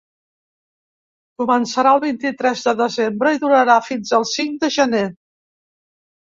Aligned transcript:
Començarà 1.41 1.91
el 1.97 2.01
vint-i-tres 2.07 2.65
de 2.69 2.75
desembre 2.81 3.35
i 3.37 3.43
durarà 3.45 3.79
fins 3.93 4.19
al 4.21 4.29
cinc 4.35 4.61
de 4.67 4.73
gener. 4.81 5.07